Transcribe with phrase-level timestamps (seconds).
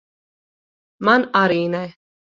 [1.09, 1.87] Man arī ne.